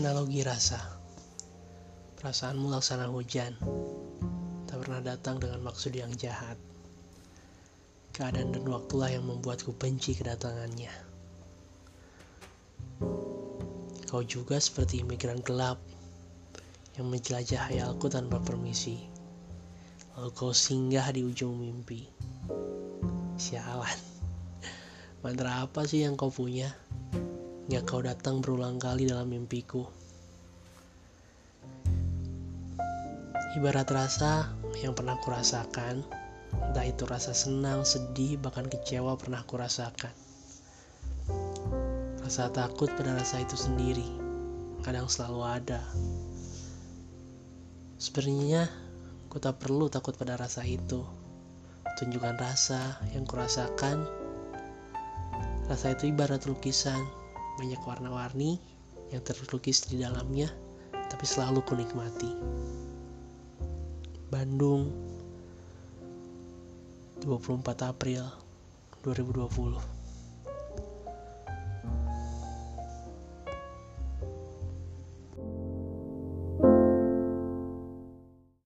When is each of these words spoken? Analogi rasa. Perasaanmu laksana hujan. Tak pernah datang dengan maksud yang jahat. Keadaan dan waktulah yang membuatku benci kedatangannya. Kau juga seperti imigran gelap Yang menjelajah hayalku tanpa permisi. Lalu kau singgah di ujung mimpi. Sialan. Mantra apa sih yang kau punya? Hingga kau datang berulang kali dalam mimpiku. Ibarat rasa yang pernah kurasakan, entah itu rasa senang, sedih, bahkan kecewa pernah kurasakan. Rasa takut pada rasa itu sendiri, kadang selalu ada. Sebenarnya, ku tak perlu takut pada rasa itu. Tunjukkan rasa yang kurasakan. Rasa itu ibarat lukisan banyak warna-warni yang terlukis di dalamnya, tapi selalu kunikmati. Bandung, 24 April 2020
Analogi 0.00 0.40
rasa. 0.40 0.80
Perasaanmu 2.16 2.72
laksana 2.72 3.12
hujan. 3.12 3.52
Tak 4.64 4.80
pernah 4.80 5.04
datang 5.04 5.36
dengan 5.36 5.60
maksud 5.60 5.92
yang 5.92 6.08
jahat. 6.16 6.56
Keadaan 8.16 8.56
dan 8.56 8.64
waktulah 8.64 9.12
yang 9.12 9.28
membuatku 9.28 9.76
benci 9.76 10.16
kedatangannya. 10.16 10.88
Kau 14.08 14.24
juga 14.24 14.56
seperti 14.56 15.04
imigran 15.04 15.44
gelap 15.44 15.76
Yang 16.96 17.04
menjelajah 17.04 17.60
hayalku 17.68 18.08
tanpa 18.08 18.40
permisi. 18.40 19.04
Lalu 20.16 20.32
kau 20.32 20.56
singgah 20.56 21.12
di 21.12 21.28
ujung 21.28 21.60
mimpi. 21.60 22.08
Sialan. 23.36 24.00
Mantra 25.20 25.60
apa 25.68 25.84
sih 25.84 26.08
yang 26.08 26.16
kau 26.16 26.32
punya? 26.32 26.72
Hingga 27.70 27.86
kau 27.86 28.02
datang 28.02 28.42
berulang 28.42 28.82
kali 28.82 29.06
dalam 29.06 29.30
mimpiku. 29.30 29.86
Ibarat 33.54 33.86
rasa 33.94 34.50
yang 34.82 34.90
pernah 34.90 35.14
kurasakan, 35.22 36.02
entah 36.50 36.82
itu 36.82 37.06
rasa 37.06 37.30
senang, 37.30 37.86
sedih, 37.86 38.42
bahkan 38.42 38.66
kecewa 38.66 39.14
pernah 39.14 39.46
kurasakan. 39.46 40.10
Rasa 42.26 42.50
takut 42.50 42.90
pada 42.98 43.14
rasa 43.14 43.38
itu 43.38 43.54
sendiri, 43.54 44.18
kadang 44.82 45.06
selalu 45.06 45.62
ada. 45.62 45.78
Sebenarnya, 48.02 48.66
ku 49.30 49.38
tak 49.38 49.62
perlu 49.62 49.86
takut 49.86 50.18
pada 50.18 50.34
rasa 50.34 50.66
itu. 50.66 51.06
Tunjukkan 52.02 52.34
rasa 52.34 52.98
yang 53.14 53.22
kurasakan. 53.30 54.10
Rasa 55.70 55.94
itu 55.94 56.10
ibarat 56.10 56.50
lukisan 56.50 57.19
banyak 57.60 57.84
warna-warni 57.84 58.56
yang 59.12 59.20
terlukis 59.20 59.84
di 59.84 60.00
dalamnya, 60.00 60.48
tapi 61.12 61.28
selalu 61.28 61.60
kunikmati. 61.68 62.32
Bandung, 64.32 64.88
24 67.20 67.60
April 67.84 68.24
2020 69.04 69.99